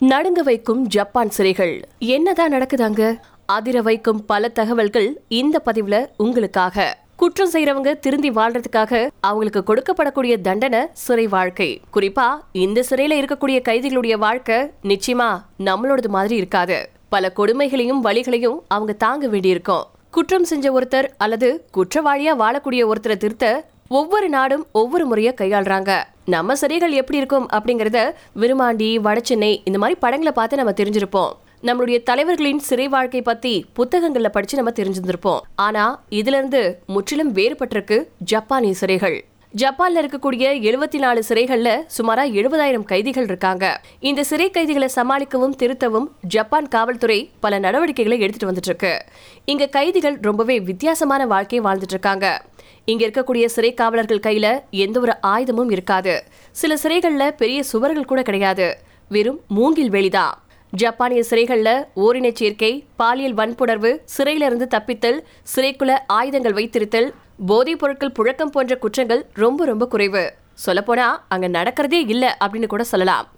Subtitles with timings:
[0.00, 1.82] நடுங்க வைக்கும் ஜப்பான் சிறைகள்.
[1.98, 3.18] என்னதான் நடக்குதாங்க?
[3.46, 6.98] அதிர வைக்கும் பல தகவல்கள் இந்த பதிவுல உங்களுக்காக.
[7.16, 11.80] குற்றம் செய்யறவங்க திருந்தி வாழ்றதுக்காக அவங்களுக்கு கொடுக்கப்படக்கூடிய தண்டனை சிறை வாழ்க்கை.
[11.94, 16.88] குறிப்பா இந்த சிறையில இருக்கக்கூடிய கைதிகளுடைய வாழ்க்கை நிச்சயமா நம்மளோடது மாதிரி இருக்காது.
[17.08, 19.84] பல கொடுமைகளையும் வழிகளையும் அவங்க தாங்க வேண்டியிருக்கும்.
[20.10, 26.02] குற்றம் செஞ்ச ஒருத்தர் அல்லது குற்றவாளியா வாழக்கூடிய ஒருத்தரை திருத்த ஒவ்வொரு நாடும் ஒவ்வொரு முறையை கையாளுறாங்க.
[26.24, 31.32] நம்ம சிறைகள் எப்படி இருக்கும் அப்படிங்கறத விருமாண்டி வடச்சென்னை இந்த மாதிரி படங்களை பார்த்து நம்ம தெரிஞ்சிருப்போம்.
[31.62, 35.40] நம்மளுடைய தலைவர்களின் சிறை வாழ்க்கை பத்தி புத்தகங்கள்ல படிச்சு நம்ம தெரிஞ்சிருந்திருப்போம்.
[35.54, 39.20] ஆனா இதுல இருந்து முற்றிலும் வேறுபட்டிருக்கு ஜப்பானிய சிறைகள்.
[39.56, 43.80] ஜப்பான்ல இருக்கக்கூடிய எழுபத்தி நாலு சிறைகள்ல சுமாரா எழுபதாயிரம் கைதிகள் இருக்காங்க.
[44.00, 49.04] இந்த சிறை கைதிகளை சமாளிக்கவும் திருத்தவும் ஜப்பான் காவல்துறை பல நடவடிக்கைகளை எடுத்துட்டு வந்துட்டு இருக்கு.
[49.44, 52.44] இங்க கைதிகள் ரொம்பவே வித்தியாசமான வாழ்க்கையை வாழ்ந்துட்டு இருக்காங்க.
[52.84, 56.24] இங்க இருக்கக்கூடிய சிறை காவலர்கள் கையில எந்த ஒரு ஆயுதமும் இருக்காது.
[56.50, 58.78] சில சிறைகள்ல பெரிய சுவர்கள் கூட கிடையாது.
[59.08, 60.32] வெறும் மூங்கில் வெளிதான்
[60.70, 65.20] ஜப்பானிய சிறைகள்ல ஓரின சேர்க்கை பாலியல் வன்புணர்வு சிறையிலிருந்து தப்பித்தல்
[65.56, 67.12] சிறைக்குள்ள ஆயுதங்கள் வைத்திருத்தல்
[67.46, 70.32] போதைப் பொருட்கள் புழக்கம் போன்ற குற்றங்கள் ரொம்ப ரொம்ப குறைவு.
[70.66, 73.28] சொல்லப்போனா அங்க நடக்கிறதே இல்ல அப்படின்னு கூட சொல்லலாம்.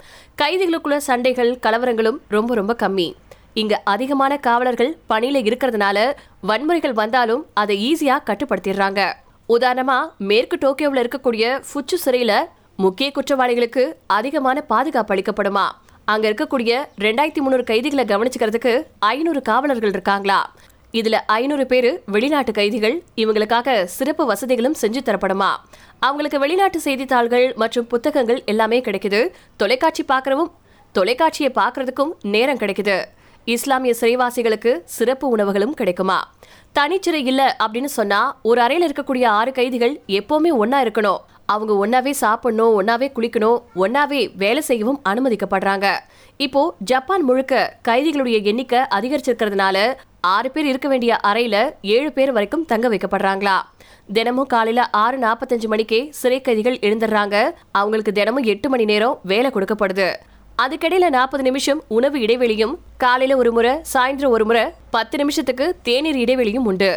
[0.41, 3.13] கைதிகளுக்குள்ள சண்டைகள் கலவரங்களும் ரொம்ப ரொம்ப கம்மி.
[3.53, 6.13] இங்க அதிகமான காவலர்கள் பணியில இருக்கிறதுனால
[6.47, 9.13] வன்முறைகள் வந்தாலும் அதை ஈஸியா கட்டுப்படுத்திடுறாங்க.
[9.49, 12.33] உதாரணமா மேற்கு டோக்கியோவில் இருக்கக்கூடிய ஃபுச்சு சிறையில
[12.75, 15.65] முக்கிய குற்றவாளிகளுக்கு அதிகமான பாதுகாப்பு அளிக்கப்படுமா?
[16.05, 20.53] அங்க இருக்கக்கூடிய ரெண்டாயிரத்தி முந்நூறு கைதிகளை கவனிச்சுக்கிறதுக்கு ஐநூறு காவலர்கள் இருக்காங்களா?
[20.93, 25.51] இதுல ஐநூறு பேரு வெளிநாட்டு கைதிகள் இவங்களுக்காக சிறப்பு வசதிகளும் செஞ்சு தரப்படுமா?
[25.99, 29.31] அவங்களுக்கு வெளிநாட்டு செய்தித்தாள்கள் மற்றும் புத்தகங்கள் எல்லாமே கிடைக்குது.
[29.57, 30.51] தொலைக்காட்சி பார்க்கறவும்
[30.91, 33.03] தொலைக்காட்சியை பார்க்கறதுக்கும் நேரம் கிடைக்குது.
[33.45, 36.31] இஸ்லாமிய சிறைவாசிகளுக்கு சிறப்பு உணவுகளும் கிடைக்குமா?
[36.79, 41.17] தனிச்சிறை இல்ல அப்படின்னு சொன்னா ஒரு அறையில இருக்கக்கூடிய ஆறு கைதிகள் எப்பவுமே ஒன்னா இருக்கணும்.
[41.45, 45.99] அவங்க ஒன்னாவே சாப்பிடணும் ஒன்னாவே குளிக்கணும் ஒன்னாவே வேலை செய்யவும் அனுமதிக்கப்படுறாங்க.
[46.37, 52.89] இப்போ ஜப்பான் முழுக்க கைதிகளுடைய எண்ணிக்கை அதிகரிச்சிருக்கிறதுனால ஆறு பேர் இருக்க வேண்டிய அறையில ஏழு பேர் வரைக்கும் தங்க
[52.89, 53.61] வைக்கப்படுறாங்களா?
[54.13, 57.51] தினமும் காலையில ஆறு நாற்பத்தஞ்சு மணிக்கே சிறை கைதிகள் எழுந்துடுறாங்க.
[57.71, 60.13] அவங்களுக்கு தினமும் எட்டு மணி நேரம் வேலை கொடுக்கப்படுது.
[60.61, 66.67] அதுக்கிடையில நாற்பது நிமிஷம் உணவு இடைவெளியும் காலையில ஒரு முறை சாயந்தரம் ஒரு முறை பத்து நிமிஷத்துக்கு தேநீர் இடைவெளியும்
[66.71, 66.89] உண்டு.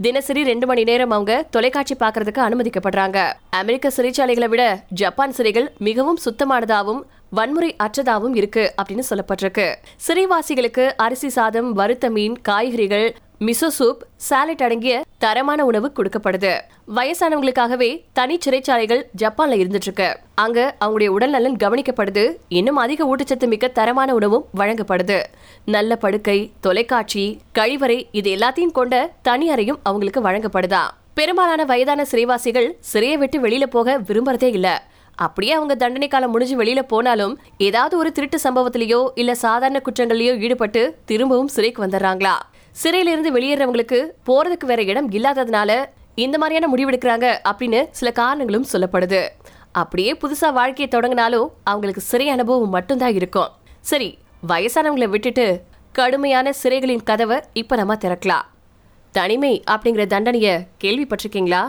[0.00, 3.18] தினசரி ரெண்டு மணி நேரம் அவங்க தொலைக்காட்சி பார்க்கறதுக்கு அனுமதிக்கப்படுறாங்க.
[3.50, 9.74] அமெரிக்க சிறைச்சாலைகளை விட ஜப்பான் சிறைகள் மிகவும் சுத்தமானதாகவும் வன்முறை அற்றதாகவும் இருக்கு அப்படின்னு சொல்லப்பட்டிருக்கு.
[10.06, 13.14] சிறைவாசிகளுக்கு அரிசி சாதம் வறுத்த மீன் காய்கறிகள்
[13.46, 16.60] மிசோ சூப் சாலட் அடங்கிய தரமான உணவு கொடுக்கப்படுது.
[16.96, 22.36] வயசானவங்களுக்காகவே தனி சிறைச்சாலைகள் ஜப்பான்ல இருந்துட்டு இருக்கு அங்க அவங்களுடைய உடல்நலன் கவனிக்கப்படுது.
[22.48, 25.22] இன்னும் அதிக ஊட்டச்சத்து மிக்க தரமான உணவும் வழங்கப்படுது.
[25.64, 30.82] நல்ல படுக்கை தொலைக்காட்சி கழிவறை இது எல்லாத்தையும் கொண்ட தனி அறையும் அவங்களுக்கு வழங்கப்படுதா?
[31.14, 34.88] பெரும்பாலான வயதான சிறைவாசிகள் சிறையை விட்டு வெளியில போக விரும்புறதே இல்ல.
[35.14, 40.96] அப்படியே அவங்க தண்டனை காலம் முடிஞ்சு வெளியில போனாலும் ஏதாவது ஒரு திருட்டு சம்பவத்திலேயோ இல்ல சாதாரண குற்றங்கள்லயோ ஈடுபட்டு
[41.04, 42.36] திரும்பவும் சிறைக்கு வந்துடுறாங்களா?
[42.80, 45.70] சிறையிலிருந்து வெளியேறவங்களுக்கு போறதுக்கு வேற இடம் இல்லாததுனால
[46.14, 49.28] இந்த மாதிரியான முடிவெடுக்கிறாங்க அப்படின்னு சில காரணங்களும் சொல்லப்படுது.
[49.72, 53.50] அப்படியே புதுசா வாழ்க்கையை தொடங்கினாலும் அவங்களுக்கு சிறை அனுபவம் மட்டும்தான் இருக்கும்.
[53.80, 54.18] சரி
[54.48, 55.46] வயசானவங்களை விட்டுட்டு
[55.92, 58.46] கடுமையான சிறைகளின் கதவை இப்ப நம்ம திறக்கலாம்.
[59.12, 60.48] தனிமை அப்படிங்கிற தண்டனைய
[60.84, 61.62] கேள்விப்பட்டிருக்கீங்களா?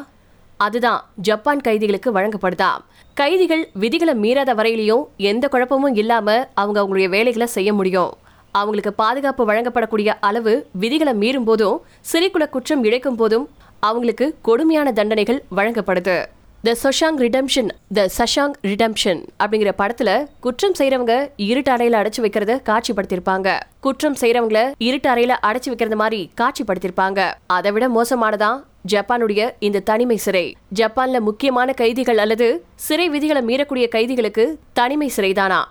[0.57, 2.72] அதுதான் ஜப்பான் கைதிகளுக்கு வழங்கப்படுதா?
[3.13, 8.11] கைதிகள் விதிகளை மீறாத வரையிலையும் எந்த குழப்பமும் இல்லாம அவங்க அவங்களுடைய வேலைகளை செய்ய முடியும்.
[8.51, 11.81] அவங்களுக்கு பாதுகாப்பு வழங்கப்படக்கூடிய அளவு விதிகளை மீறும் போதும்
[12.13, 16.25] சிறைக்குள்ள குற்றம் இழைக்கும் போதும் அவங்களுக்கு கொடுமையான தண்டனைகள் வழங்கப்படுது.
[16.63, 23.59] The Shawshank redemption the Shawshank redemption அப்படிங்கிற படத்துல குற்றம் செய்யறவங்க இருட்டு அறையில அடைச்சு வைக்கிறத காட்சிப்படுத்திருப்பாங்க
[23.79, 30.56] குற்றம் செய்யறவங்கள இருட்டு அறையில அடைச்சு வைக்கிறது மாதிரி காட்சிப்படுத்திருப்பாங்க அதை விட மோசமானதான் ஜப்பானுடைய இந்த தனிமை சிறை.
[30.75, 35.63] ஜப்பான்ல முக்கியமான கைதிகள் அல்லது சிறை விதிகளை மீறக்கூடிய கைதிகளுக்கு தனிமை சிறைதானா?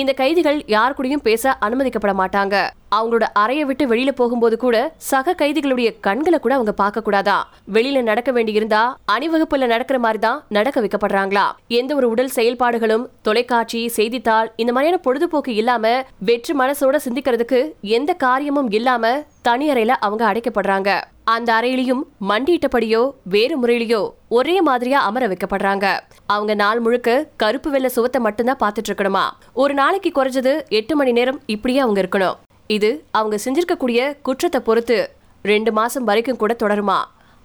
[0.00, 2.54] இந்த கைதிகள் யார் கூடயும் பேச அனுமதிக்கப்பட மாட்டாங்க.
[2.96, 4.76] அவங்களோட அறையை விட்டு வெளியில போகும்போது கூட
[5.10, 7.36] சக கைதிகளுடைய கண்களை கூட அவங்க பார்க்க கூடாதா
[7.76, 8.82] வெளியில நடக்க வேண்டியிருந்தா
[9.14, 11.46] அணிவகுப்புல நடக்கிற மாதிரி தான் நடக்க வைக்கப்படுறாங்களா?
[11.80, 15.94] எந்த ஒரு உடல் செயல்பாடுகளும் தொலைக்காட்சி செய்தித்தாள் இந்த மாதிரியான பொழுதுபோக்கு இல்லாம
[16.30, 17.60] வெற்று மனசோட சிந்திக்கிறதுக்கு
[17.98, 19.14] எந்த காரியமும் இல்லாம
[19.48, 20.90] தனியறையில அவங்க அடைக்கப்படுறாங்க.
[21.32, 25.86] அந்த அறையிலையும் மண்டியிட்டபடியோ வேறு முறையிலையோ ஒரே மாதிரியா அமர வைக்கப்படுறாங்க.
[26.26, 29.24] அவங்க நாள் முழுக்க கருப்பு வெள்ளை சுவத்தை மட்டும்தான் பார்த்துட்டு இருக்கணுமா?
[29.52, 32.36] ஒரு நாளைக்கு குறைஞ்சது எட்டு மணி நேரம் இப்படியே அவங்க இருக்கணும்.
[32.66, 35.10] இது அவங்க செஞ்சிருக்கக்கூடிய குற்றத்தை பொறுத்து
[35.42, 36.98] ரெண்டு மாசம் வரைக்கும் கூட தொடருமா?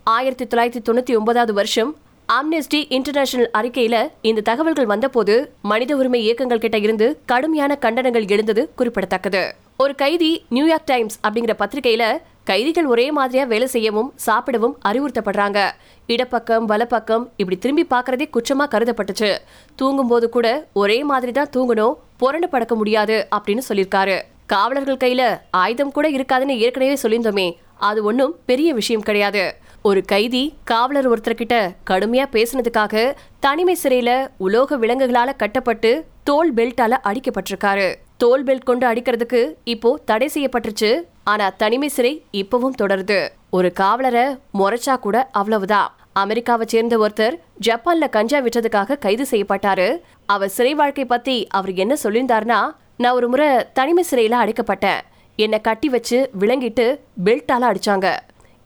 [0.03, 1.95] ஆயிரத்தி தொள்ளாயிரத்தி தொண்ணூத்தி ஒன்பதாவது வருஷம்
[2.29, 9.43] ஆம்னெஸ்டி இன்டர்நேஷனல் அறிக்கையில இந்த தகவல்கள் வந்தபோது மனித உரிமை இயக்கங்கள் கிட்ட இருந்து கடுமையான கண்டனங்கள் எழுந்தது குறிப்பிடத்தக்கது.
[9.81, 12.03] ஒரு கைதி நியூயார்க் டைம்ஸ் அப்படிங்கிற பத்திரிகையில
[12.43, 15.59] கைதிகள் ஒரே மாதிரியா வேலை செய்யவும் சாப்பிடவும் அறிவுறுத்தப்படுறாங்க.
[16.07, 19.29] இடப்பக்கம் வலப்பக்கம் இப்படி திரும்பி பார்க்கறதே குற்றமா கருதப்பட்டுச்சு.
[19.75, 24.17] தூங்கும்போது கூட ஒரே மாதிரி தான் தூங்கணும் புரண்டு படக்க முடியாது அப்படின்னு சொல்லியிருக்காரு.
[24.45, 27.47] காவலர்கள் கையில ஆயுதம் கூட இருக்காதுன்னு ஏற்கனவே சொல்லியிருந்தோமே
[27.77, 29.45] அது ஒன்றும் பெரிய விஷயம் கிடையாது.
[29.81, 31.55] ஒரு கைதி காவலர் ஒருத்தர்கிட்ட
[31.89, 35.91] கடுமையா பேசினதுக்காக தனிமை சிறையில உலோக விலங்குகளால கட்டப்பட்டு
[36.23, 37.89] தோல் பெல்ட்டால அடிக்கப்பட்டிருக்காரு.
[38.21, 40.89] தோல் பெல்ட் கொண்டு அடிக்கிறதுக்கு இப்போ தடை செய்யப்பட்டுருச்சு.
[41.23, 43.29] ஆனா தனிமை சிறை இப்பவும் தொடருது.
[43.49, 44.25] ஒரு காவலரை
[44.59, 45.95] முறைச்சா கூட அவ்வளவுதான்.
[46.13, 47.35] அமெரிக்காவை சேர்ந்த ஒருத்தர்
[47.67, 49.87] ஜப்பான்ல கஞ்சா விற்றதுக்காக கைது செய்யப்பட்டாரு.
[50.25, 52.59] அவர் சிறை வாழ்க்கை பத்தி அவர் என்ன சொல்லியிருந்தாருன்னா
[52.97, 55.01] நான் ஒரு முறை தனிமை சிறையில அடைக்கப்பட்டேன்.
[55.35, 58.07] என்னை கட்டி வச்சு விளங்கிட்டு பெல்ட்டால அடிச்சாங்க.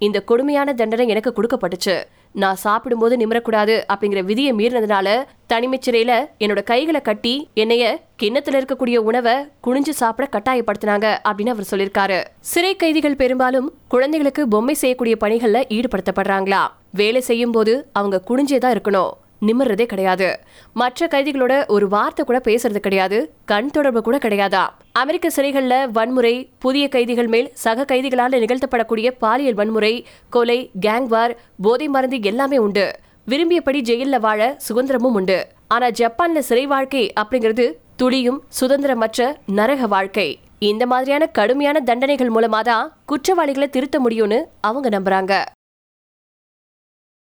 [0.07, 1.95] இந்த கொடுமையான தண்டனை எனக்கு கொடுக்கப்பட்டுச்சு.
[2.43, 5.07] நான் சாப்பிடும்போது நிமிரக்கூடாது அப்படிங்கிற விதியை மீறினதுனால
[5.51, 6.13] தனிமை சிறையில
[6.43, 7.83] என்னோட கைகளை கட்டி என்னைய
[8.21, 9.35] கிண்ணத்துல இருக்கக்கூடிய உணவை
[9.65, 12.19] குனிஞ்சு சாப்பிட கட்டாயப்படுத்தினாங்க அப்படின்னு அவர் சொல்லியிருக்காரு.
[12.53, 16.63] சிறை கைதிகள் பெரும்பாலும் குழந்தைகளுக்கு பொம்மை செய்யக்கூடிய பணிகள்ல ஈடுபடுத்தப்படுறாங்களா?
[17.01, 19.13] வேலை செய்யும் போது அவங்க குனிஞ்சே தான் இருக்கணும்.
[19.41, 20.39] நிமிர்றதே கிடையாது.
[20.73, 23.33] மற்ற கைதிகளோட ஒரு வார்த்தை கூட பேசுறது கிடையாது.
[23.45, 24.63] கண் தொடர்பு கூட கிடையாதா?
[24.91, 32.21] அமெரிக்க சிறைகளில் வன்முறை புதிய கைதிகள் மேல் சக கைதிகளால் நிகழ்த்தப்படக்கூடிய பாலியல் வன்முறை கொலை கேங்வார் போதை மருந்து
[32.21, 32.85] எல்லாமே உண்டு.
[33.27, 35.47] விரும்பியபடி ஜெயிலில் வாழ சுதந்திரமும் உண்டு.
[35.67, 40.39] ஆனா ஜப்பான்ல சிறை வாழ்க்கை அப்படிங்கிறது துளியும் சுதந்திரமற்ற நரக வாழ்க்கை.
[40.59, 45.33] இந்த மாதிரியான கடுமையான தண்டனைகள் மூலமா தான் குற்றவாளிகளை திருத்த முடியும்னு அவங்க நம்புறாங்க.